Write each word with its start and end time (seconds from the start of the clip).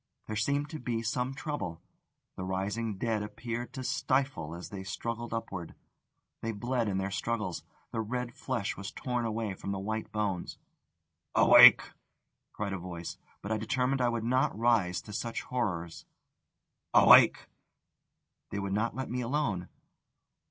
There 0.25 0.35
seemed 0.35 0.67
to 0.71 0.79
be 0.79 1.03
some 1.03 1.35
trouble: 1.35 1.79
the 2.35 2.43
rising 2.43 2.97
dead 2.97 3.21
appeared 3.21 3.71
to 3.73 3.83
stifle 3.83 4.55
as 4.55 4.69
they 4.69 4.83
struggled 4.83 5.31
upward, 5.31 5.75
they 6.41 6.51
bled 6.53 6.87
in 6.87 6.97
their 6.97 7.11
struggles, 7.11 7.61
the 7.91 8.01
red 8.01 8.33
flesh 8.33 8.75
was 8.75 8.89
torn 8.91 9.25
away 9.27 9.53
from 9.53 9.69
the 9.71 9.77
white 9.77 10.11
bones. 10.11 10.57
"Awake!" 11.35 11.91
cried 12.51 12.73
a 12.73 12.79
voice; 12.79 13.19
but 13.43 13.51
I 13.51 13.57
determined 13.57 14.01
I 14.01 14.09
would 14.09 14.23
not 14.23 14.57
rise 14.57 15.03
to 15.03 15.13
such 15.13 15.43
horrors. 15.43 16.07
"Awake!" 16.95 17.45
They 18.49 18.57
would 18.57 18.73
not 18.73 18.95
let 18.95 19.07
me 19.11 19.21
alone. 19.21 19.69